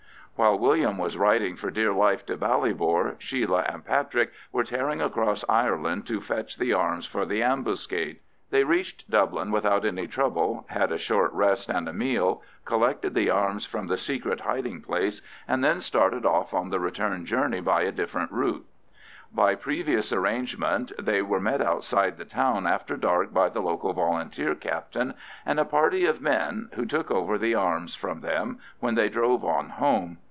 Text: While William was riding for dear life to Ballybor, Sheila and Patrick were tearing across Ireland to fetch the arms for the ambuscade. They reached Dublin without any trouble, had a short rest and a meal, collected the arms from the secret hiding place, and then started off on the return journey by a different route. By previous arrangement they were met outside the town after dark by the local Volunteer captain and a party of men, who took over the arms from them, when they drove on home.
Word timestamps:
While 0.35 0.57
William 0.57 0.97
was 0.97 1.17
riding 1.17 1.55
for 1.55 1.69
dear 1.69 1.93
life 1.93 2.25
to 2.25 2.35
Ballybor, 2.35 3.13
Sheila 3.21 3.61
and 3.69 3.85
Patrick 3.85 4.31
were 4.51 4.63
tearing 4.63 4.99
across 4.99 5.45
Ireland 5.47 6.07
to 6.07 6.19
fetch 6.19 6.57
the 6.57 6.73
arms 6.73 7.05
for 7.05 7.25
the 7.27 7.43
ambuscade. 7.43 8.17
They 8.49 8.63
reached 8.63 9.07
Dublin 9.07 9.51
without 9.51 9.85
any 9.85 10.07
trouble, 10.07 10.65
had 10.69 10.91
a 10.91 10.97
short 10.97 11.31
rest 11.33 11.69
and 11.69 11.87
a 11.87 11.93
meal, 11.93 12.41
collected 12.65 13.13
the 13.13 13.29
arms 13.29 13.67
from 13.67 13.85
the 13.85 13.97
secret 13.99 14.39
hiding 14.39 14.81
place, 14.81 15.21
and 15.47 15.63
then 15.63 15.79
started 15.79 16.25
off 16.25 16.55
on 16.55 16.71
the 16.71 16.79
return 16.79 17.23
journey 17.23 17.61
by 17.61 17.83
a 17.83 17.91
different 17.91 18.31
route. 18.31 18.65
By 19.31 19.53
previous 19.53 20.11
arrangement 20.11 20.91
they 20.99 21.21
were 21.21 21.39
met 21.39 21.61
outside 21.61 22.17
the 22.17 22.25
town 22.25 22.65
after 22.65 22.97
dark 22.97 23.31
by 23.31 23.49
the 23.49 23.61
local 23.61 23.93
Volunteer 23.93 24.55
captain 24.55 25.13
and 25.45 25.59
a 25.59 25.65
party 25.65 26.03
of 26.05 26.19
men, 26.19 26.69
who 26.73 26.85
took 26.87 27.11
over 27.11 27.37
the 27.37 27.53
arms 27.53 27.93
from 27.93 28.21
them, 28.21 28.57
when 28.79 28.95
they 28.95 29.07
drove 29.07 29.45
on 29.45 29.69
home. 29.69 30.17